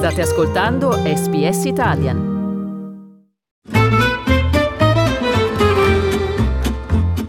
State 0.00 0.22
ascoltando 0.22 0.92
SBS 0.92 1.66
Italian. 1.66 2.18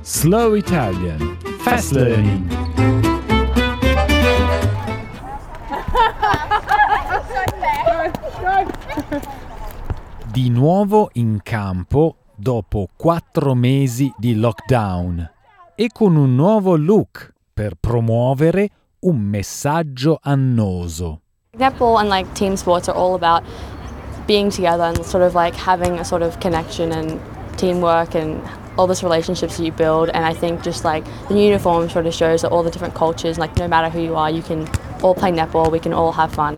Slow 0.01 0.55
Italian 0.55 1.37
Fast 1.59 1.91
Learning 1.91 2.47
Di 10.31 10.49
nuovo 10.49 11.09
in 11.15 11.41
campo 11.43 12.15
dopo 12.37 12.87
quattro 12.95 13.53
mesi 13.53 14.09
di 14.17 14.35
lockdown 14.35 15.29
e 15.75 15.89
con 15.91 16.15
un 16.15 16.35
nuovo 16.35 16.77
look 16.77 17.33
per 17.53 17.73
promuovere 17.77 18.69
un 18.99 19.19
messaggio 19.19 20.19
annoso. 20.21 21.23
Netball 21.57 21.99
and 21.99 22.07
like 22.07 22.33
team 22.33 22.55
sports 22.55 22.87
are 22.87 22.95
all 22.95 23.13
about 23.13 23.43
being 24.25 24.49
together 24.49 24.83
and 24.83 25.05
sort 25.05 25.21
of 25.21 25.35
like 25.35 25.53
having 25.53 25.99
a 25.99 26.05
sort 26.05 26.21
of 26.21 26.39
connection 26.39 26.93
and 26.93 27.19
teamwork 27.57 28.15
and 28.15 28.41
all 28.77 28.87
those 28.87 29.03
relationships 29.03 29.57
that 29.57 29.65
you 29.65 29.71
build. 29.73 30.09
And 30.09 30.23
I 30.23 30.33
think 30.33 30.63
just 30.63 30.85
like 30.85 31.03
the 31.27 31.37
uniform 31.37 31.89
sort 31.89 32.05
of 32.05 32.13
shows 32.13 32.43
that 32.43 32.51
all 32.51 32.63
the 32.63 32.71
different 32.71 32.95
cultures 32.95 33.37
like 33.37 33.57
no 33.57 33.67
matter 33.67 33.89
who 33.89 33.99
you 34.01 34.15
are 34.15 34.31
you 34.31 34.41
can 34.41 34.65
all 35.01 35.13
play 35.13 35.31
netball 35.31 35.69
we 35.69 35.79
can 35.79 35.91
all 35.91 36.13
have 36.13 36.31
fun. 36.31 36.57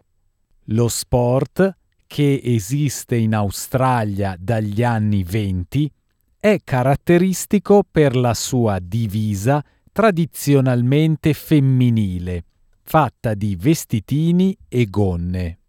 Lo 0.66 0.88
sport, 0.88 1.75
che 2.05 2.39
esiste 2.44 3.16
in 3.16 3.34
Australia 3.34 4.36
dagli 4.39 4.84
anni 4.84 5.23
20, 5.23 5.91
è 6.39 6.59
caratteristico 6.64 7.84
per 7.89 8.16
la 8.16 8.36
sua 8.36 8.78
divisa 8.80 9.64
tradizionalmente 9.91 11.34
femminile, 11.34 12.44
fatta 12.84 13.34
di 13.34 13.55
vestitini 13.55 14.55
e 14.68 14.86
gonne. 14.90 15.60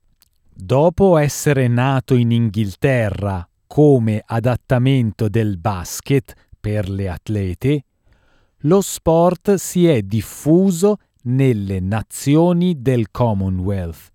Dopo 0.52 1.16
essere 1.16 1.68
nato 1.68 2.14
in 2.14 2.30
Inghilterra 2.30 3.48
come 3.66 4.22
adattamento 4.24 5.28
del 5.28 5.58
basket 5.58 6.34
per 6.60 6.88
le 6.88 7.08
atlete, 7.08 7.84
lo 8.58 8.80
sport 8.80 9.54
si 9.54 9.86
è 9.86 10.02
diffuso 10.02 10.98
nelle 11.22 11.80
nazioni 11.80 12.80
del 12.80 13.10
Commonwealth, 13.10 14.12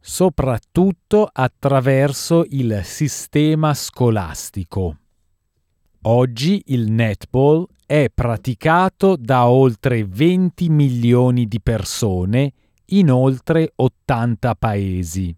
soprattutto 0.00 1.28
attraverso 1.30 2.44
il 2.48 2.80
sistema 2.84 3.74
scolastico. 3.74 4.96
Oggi 6.02 6.62
il 6.66 6.92
netball 6.92 7.66
è 7.84 8.08
praticato 8.14 9.16
da 9.16 9.48
oltre 9.48 10.04
20 10.04 10.68
milioni 10.68 11.46
di 11.46 11.60
persone 11.60 12.52
in 12.90 13.10
oltre 13.10 13.72
80 13.74 14.54
paesi. 14.54 15.34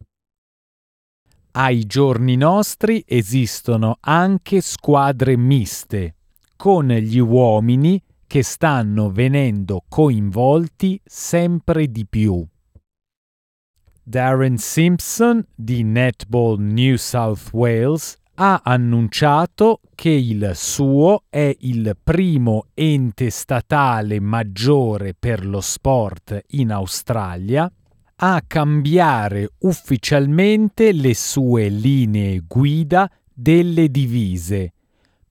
Ai 1.53 1.87
giorni 1.87 2.37
nostri 2.37 3.03
esistono 3.07 3.97
anche 4.01 4.61
squadre 4.61 5.37
miste, 5.39 6.17
con 6.57 6.89
gli 6.89 7.19
uomini 7.19 8.01
che 8.27 8.43
stanno 8.43 9.11
venendo 9.11 9.83
coinvolti 9.89 11.01
sempre 11.03 11.91
di 11.91 12.07
più. 12.07 12.47
Darren 14.03 14.59
Simpson 14.59 15.43
di 15.55 15.83
Netball 15.85 16.61
New 16.61 16.97
South 16.97 17.49
Wales 17.53 18.20
ha 18.43 18.63
annunciato 18.65 19.81
che 19.95 20.09
il 20.09 20.53
suo 20.55 21.25
è 21.29 21.55
il 21.61 21.95
primo 22.03 22.69
ente 22.73 23.29
statale 23.29 24.19
maggiore 24.19 25.13
per 25.13 25.45
lo 25.45 25.61
sport 25.61 26.45
in 26.53 26.73
Australia 26.73 27.71
a 28.23 28.43
cambiare 28.47 29.51
ufficialmente 29.59 30.93
le 30.93 31.15
sue 31.15 31.69
linee 31.69 32.43
guida 32.47 33.11
delle 33.31 33.91
divise 33.91 34.73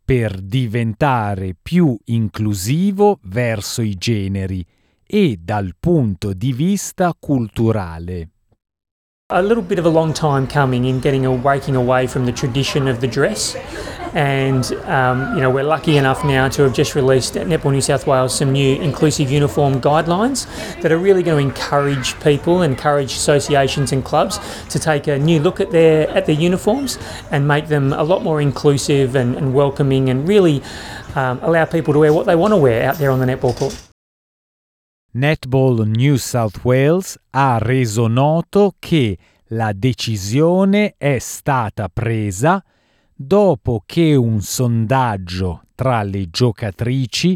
per 0.05 0.39
diventare 0.39 1.55
più 1.59 1.97
inclusivo 2.05 3.17
verso 3.23 3.81
i 3.81 3.95
generi 3.95 4.63
e 5.03 5.39
dal 5.41 5.73
punto 5.79 6.33
di 6.33 6.53
vista 6.53 7.15
culturale. 7.19 8.29
A 9.31 9.43
little 9.43 9.61
bit 9.61 9.77
of 9.77 9.85
a 9.85 9.89
long 9.89 10.11
time 10.11 10.47
coming 10.47 10.85
in 10.85 10.99
getting 11.01 11.23
a 11.23 11.31
waking 11.31 11.75
away 11.75 12.07
from 12.07 12.25
the 12.25 12.31
tradition 12.31 12.87
of 12.87 12.99
the 12.99 13.05
dress. 13.05 13.55
And, 14.15 14.65
um, 14.85 15.35
you 15.35 15.41
know, 15.41 15.51
we're 15.51 15.65
lucky 15.65 15.97
enough 15.97 16.25
now 16.25 16.49
to 16.49 16.63
have 16.63 16.73
just 16.73 16.95
released 16.95 17.37
at 17.37 17.45
Netball 17.45 17.73
New 17.73 17.81
South 17.81 18.07
Wales 18.07 18.33
some 18.35 18.51
new 18.51 18.81
inclusive 18.81 19.29
uniform 19.29 19.79
guidelines 19.81 20.47
that 20.81 20.91
are 20.91 20.97
really 20.97 21.21
going 21.21 21.45
to 21.45 21.47
encourage 21.47 22.19
people, 22.21 22.63
encourage 22.63 23.11
associations 23.11 23.91
and 23.91 24.03
clubs 24.03 24.39
to 24.69 24.79
take 24.79 25.05
a 25.05 25.19
new 25.19 25.39
look 25.39 25.59
at 25.59 25.69
their, 25.69 26.09
at 26.09 26.25
their 26.25 26.33
uniforms 26.33 26.97
and 27.29 27.47
make 27.47 27.67
them 27.67 27.93
a 27.93 28.03
lot 28.03 28.23
more 28.23 28.41
inclusive 28.41 29.15
and, 29.15 29.35
and 29.35 29.53
welcoming 29.53 30.09
and 30.09 30.27
really 30.27 30.63
um, 31.13 31.37
allow 31.43 31.65
people 31.65 31.93
to 31.93 31.99
wear 31.99 32.11
what 32.11 32.25
they 32.25 32.35
want 32.35 32.51
to 32.51 32.57
wear 32.57 32.89
out 32.89 32.95
there 32.95 33.11
on 33.11 33.19
the 33.19 33.27
netball 33.27 33.55
court. 33.55 33.88
Netball 35.11 35.87
New 35.87 36.17
South 36.17 36.63
Wales 36.63 37.19
ha 37.31 37.57
reso 37.57 38.05
noto 38.05 38.75
che 38.77 39.17
la 39.47 39.73
decisione 39.73 40.93
è 40.97 41.17
stata 41.17 41.89
presa 41.89 42.63
dopo 43.15 43.81
che 43.87 44.13
un 44.13 44.39
sondaggio 44.41 45.63
tra 45.73 46.03
le 46.03 46.29
giocatrici 46.29 47.35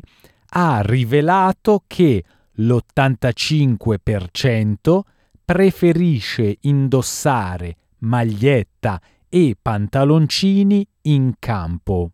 ha 0.49 0.81
rivelato 0.81 1.83
che 1.87 2.23
l'85% 2.51 4.99
preferisce 5.43 6.57
indossare 6.61 7.75
maglietta 7.99 9.01
e 9.27 9.57
pantaloncini 9.59 10.87
in 11.01 11.33
campo. 11.39 12.11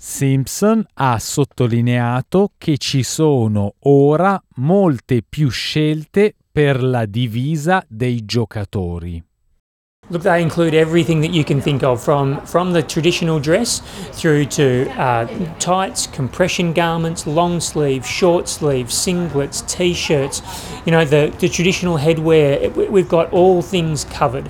Simpson 0.00 0.86
ha 0.94 1.18
sottolineato 1.18 2.52
che 2.56 2.78
ci 2.78 3.02
sono 3.02 3.74
ora 3.80 4.40
molte 4.58 5.24
più 5.28 5.48
scelte 5.50 6.36
per 6.52 6.84
la 6.84 7.04
divisa 7.04 7.84
dei 7.88 8.24
giocatori. 8.24 9.20
Look, 10.10 10.22
they 10.22 10.40
include 10.40 10.72
everything 10.72 11.20
that 11.22 11.32
you 11.32 11.42
can 11.42 11.60
think 11.60 11.82
of 11.82 12.00
from, 12.00 12.40
from 12.46 12.72
the 12.72 12.82
traditional 12.82 13.40
dress 13.40 13.82
through 14.12 14.46
to 14.50 14.88
uh, 14.96 15.26
tights, 15.58 16.06
compression 16.06 16.72
garments, 16.72 17.26
long 17.26 17.60
sleeve, 17.60 18.06
short 18.06 18.48
sleeve, 18.48 18.86
singlets, 18.86 19.66
t 19.66 19.92
shirts, 19.92 20.42
you 20.86 20.92
know, 20.92 21.04
the, 21.04 21.34
the 21.40 21.48
traditional 21.48 21.98
headwear. 21.98 22.72
We've 22.88 23.08
got 23.08 23.32
all 23.32 23.62
things 23.62 24.04
covered. 24.04 24.48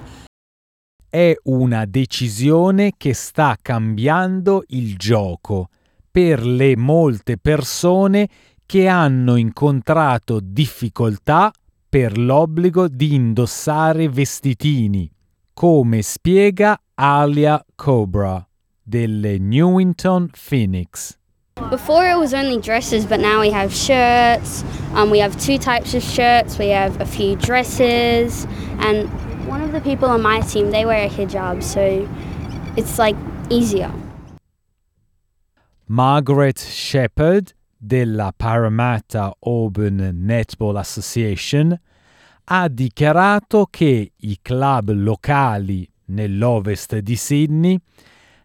È 1.10 1.34
una 1.44 1.86
decisione 1.86 2.92
che 2.98 3.14
sta 3.14 3.56
cambiando 3.60 4.62
il 4.68 4.96
gioco 4.98 5.70
per 6.10 6.44
le 6.44 6.76
molte 6.76 7.38
persone 7.38 8.28
che 8.66 8.88
hanno 8.88 9.36
incontrato 9.36 10.38
difficoltà 10.42 11.50
per 11.88 12.18
l'obbligo 12.18 12.88
di 12.88 13.14
indossare 13.14 14.10
vestitini, 14.10 15.10
come 15.54 16.02
spiega 16.02 16.78
Alia 16.92 17.64
Cobra 17.74 18.46
delle 18.82 19.38
Newington 19.38 20.28
Phoenix. 20.30 21.16
Before 21.70 22.06
it 22.06 22.18
was 22.18 22.34
only 22.34 22.60
dresses, 22.60 23.06
but 23.06 23.18
now 23.18 23.40
we 23.40 23.50
have 23.50 23.72
shirts. 23.72 24.62
Um, 24.92 25.08
we 25.10 25.20
have 25.20 25.34
two 25.38 25.56
types 25.56 25.94
of 25.94 26.02
shirts. 26.02 26.58
We 26.58 26.68
have 26.68 27.00
a 27.00 27.06
few 27.06 27.34
dresses, 27.36 28.46
and 28.80 29.08
one 29.48 29.62
of 29.62 29.72
the 29.72 29.80
people 29.80 30.08
on 30.08 30.20
my 30.20 30.40
team 30.40 30.70
they 30.70 30.84
wear 30.84 31.06
a 31.06 31.08
hijab, 31.08 31.62
so 31.62 32.06
it's 32.76 32.98
like 32.98 33.16
easier. 33.48 33.90
Margaret 35.86 36.58
Shepard 36.58 37.54
della 37.76 38.32
Parramatta 38.36 39.34
Auburn 39.40 40.10
Netball 40.12 40.76
Association 40.76 41.78
ha 42.50 42.68
dichiarato 42.68 43.66
che 43.70 44.12
i 44.14 44.38
club 44.42 44.90
locali 44.90 45.88
nell'ovest 46.06 46.98
di 46.98 47.16
Sydney 47.16 47.78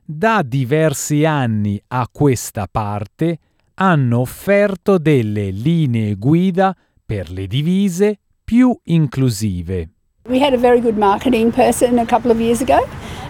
da 0.05 0.41
diversi 0.41 1.25
anni 1.25 1.81
a 1.87 2.07
questa 2.11 2.67
parte 2.69 3.39
hanno 3.75 4.19
offerto 4.19 4.97
delle 4.97 5.49
linee 5.49 6.15
guida 6.15 6.75
per 7.05 7.31
le 7.31 7.47
divise 7.47 8.19
più 8.43 8.77
inclusive. 8.83 9.92
We 10.29 10.39
had 10.39 10.53
a 10.53 10.57
very 10.57 10.79
good 10.79 10.97
marketing 10.97 11.51
person 11.51 11.99
a 11.99 12.05
couple 12.05 12.31
of 12.31 12.39
years 12.39 12.61
ago, 12.61 12.79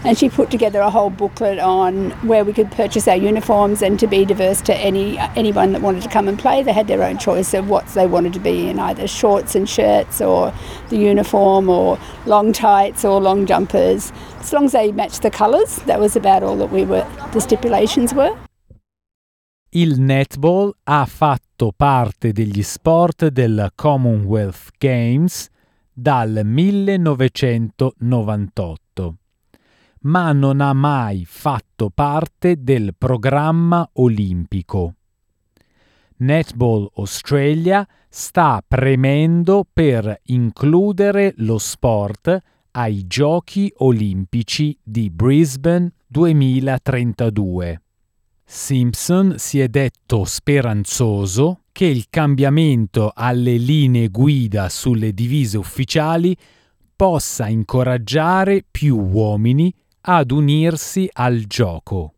and 0.03 0.15
she 0.15 0.29
put 0.29 0.51
together 0.51 0.79
a 0.79 0.91
whole 0.91 1.09
booklet 1.09 1.57
on 1.57 2.11
where 2.21 2.45
we 2.45 2.53
could 2.53 2.69
purchase 2.69 3.07
our 3.07 3.15
uniforms 3.15 3.81
and 3.81 3.99
to 3.99 4.05
be 4.05 4.25
diverse 4.25 4.61
to 4.61 4.75
any 4.75 5.17
anyone 5.35 5.71
that 5.71 5.81
wanted 5.81 6.03
to 6.03 6.09
come 6.09 6.27
and 6.27 6.37
play. 6.37 6.61
They 6.61 6.71
had 6.71 6.87
their 6.87 7.01
own 7.01 7.17
choice 7.17 7.55
of 7.55 7.67
what 7.67 7.87
they 7.95 8.05
wanted 8.05 8.33
to 8.33 8.39
be 8.39 8.69
in, 8.69 8.77
either 8.77 9.07
shorts 9.07 9.55
and 9.55 9.67
shirts, 9.67 10.21
or 10.21 10.53
the 10.89 10.97
uniform, 10.97 11.67
or 11.67 11.97
long 12.27 12.53
tights, 12.53 13.03
or 13.03 13.19
long 13.19 13.47
jumpers. 13.47 14.11
As 14.39 14.53
long 14.53 14.65
as 14.65 14.73
they 14.73 14.91
matched 14.91 15.23
the 15.23 15.31
colours, 15.31 15.77
that 15.87 15.99
was 15.99 16.15
about 16.15 16.43
all 16.43 16.57
that 16.57 16.71
we 16.71 16.85
were. 16.85 17.07
The 17.31 17.41
stipulations 17.41 18.13
were. 18.13 18.37
Il 19.71 19.99
netball 19.99 20.75
ha 20.83 21.05
fatto 21.05 21.71
parte 21.75 22.31
degli 22.31 22.61
sport 22.61 23.29
del 23.29 23.71
Commonwealth 23.73 24.69
Games 24.77 25.49
dal 25.93 26.41
1998, 26.43 29.17
ma 30.01 30.31
non 30.31 30.61
ha 30.61 30.73
mai 30.73 31.23
fatto 31.25 31.91
parte 31.93 32.63
del 32.63 32.95
programma 32.97 33.87
olimpico. 33.93 34.95
Netball 36.17 36.89
Australia 36.95 37.87
sta 38.09 38.61
premendo 38.65 39.65
per 39.71 40.19
includere 40.25 41.33
lo 41.37 41.57
sport 41.57 42.37
ai 42.71 43.07
Giochi 43.07 43.71
olimpici 43.77 44.77
di 44.81 45.09
Brisbane 45.09 45.93
2032. 46.07 47.81
Simpson 48.45 49.35
si 49.37 49.59
è 49.59 49.67
detto 49.67 50.25
speranzoso 50.25 51.62
che 51.83 51.89
il 51.89 52.05
cambiamento 52.09 53.11
alle 53.13 53.57
linee 53.57 54.07
guida 54.07 54.69
sulle 54.69 55.11
divise 55.11 55.57
ufficiali 55.57 56.33
possa 56.95 57.47
incoraggiare 57.47 58.63
più 58.71 58.97
uomini 58.97 59.69
ad 59.99 60.31
unirsi 60.31 61.09
al 61.11 61.43
gioco. 61.45 62.13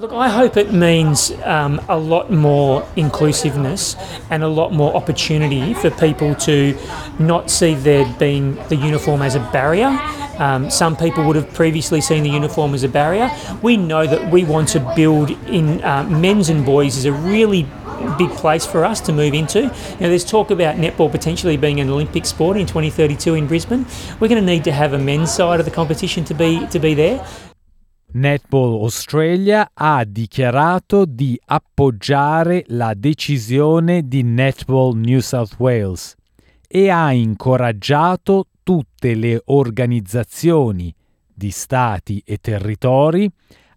Look, 0.00 0.12
I 0.12 0.28
hope 0.28 0.60
it 0.60 0.70
means 0.70 1.30
um, 1.46 1.80
a 1.86 1.96
lot 1.96 2.28
more 2.28 2.84
inclusiveness 2.96 3.96
and 4.28 4.42
a 4.42 4.48
lot 4.48 4.72
more 4.72 4.94
opportunity 4.94 5.72
for 5.72 5.90
people 5.92 6.34
to 6.34 6.76
not 7.18 7.48
see 7.48 7.74
there 7.74 8.04
being 8.18 8.54
the 8.68 8.76
uniform 8.76 9.22
as 9.22 9.34
a 9.34 9.48
barrier. 9.50 9.98
Um, 10.38 10.68
some 10.68 10.94
people 10.94 11.24
would 11.24 11.36
have 11.36 11.50
previously 11.54 12.02
seen 12.02 12.22
the 12.22 12.28
uniform 12.28 12.74
as 12.74 12.82
a 12.82 12.88
barrier. 12.88 13.30
We 13.62 13.78
know 13.78 14.06
that 14.06 14.30
we 14.30 14.44
want 14.44 14.68
to 14.72 14.80
build 14.94 15.30
in 15.48 15.82
uh, 15.82 16.02
men's 16.02 16.50
and 16.50 16.66
boys 16.66 16.98
is 16.98 17.06
a 17.06 17.12
really 17.12 17.66
big 18.16 18.30
place 18.30 18.66
for 18.66 18.84
us 18.84 19.00
to 19.02 19.12
move 19.12 19.34
into. 19.34 19.62
You 19.62 20.08
there's 20.08 20.24
talk 20.24 20.50
about 20.50 20.76
netball 20.76 21.10
potentially 21.10 21.56
being 21.56 21.80
an 21.80 21.90
Olympic 21.90 22.26
sport 22.26 22.56
in 22.56 22.66
2032 22.66 23.34
in 23.34 23.46
Brisbane. 23.46 23.86
We're 24.20 24.28
going 24.28 24.40
to 24.40 24.46
need 24.46 24.64
to 24.64 24.72
have 24.72 24.92
a 24.92 24.98
men's 24.98 25.32
side 25.32 25.60
of 25.60 25.66
the 25.66 25.72
competition 25.72 26.24
to 26.24 26.34
be 26.34 26.66
to 26.70 26.78
be 26.78 26.94
there. 26.94 27.24
Netball 28.14 28.84
Australia 28.84 29.68
ha 29.74 30.04
dichiarato 30.04 31.04
di 31.04 31.38
appoggiare 31.46 32.64
la 32.68 32.94
decisione 32.94 34.06
di 34.06 34.22
Netball 34.22 34.96
New 34.96 35.18
South 35.18 35.56
Wales 35.58 36.14
e 36.68 36.90
ha 36.90 37.10
incoraggiato 37.12 38.46
tutte 38.62 39.14
le 39.14 39.42
organizzazioni 39.46 40.94
di 41.34 41.50
stati 41.50 42.22
e 42.24 42.38
territori 42.40 43.28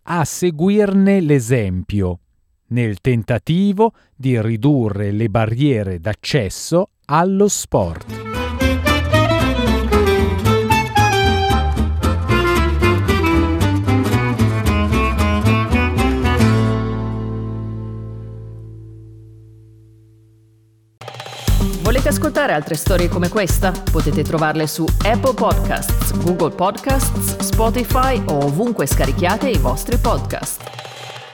a 0.03 0.23
seguirne 0.23 1.19
l'esempio 1.19 2.19
nel 2.69 2.99
tentativo 3.01 3.93
di 4.15 4.41
ridurre 4.41 5.11
le 5.11 5.29
barriere 5.29 5.99
d'accesso 5.99 6.89
allo 7.05 7.47
sport. 7.47 8.25
Volete 21.87 22.09
ascoltare 22.09 22.51
altre 22.51 22.75
storie 22.75 23.07
come 23.07 23.29
questa? 23.29 23.71
Potete 23.71 24.21
trovarle 24.21 24.67
su 24.67 24.85
Apple 25.05 25.33
Podcasts, 25.33 26.11
Google 26.21 26.53
Podcasts, 26.53 27.37
Spotify 27.39 28.21
o 28.25 28.43
ovunque 28.43 28.85
scarichiate 28.85 29.49
i 29.49 29.57
vostri 29.57 29.97
podcast. 29.97 30.76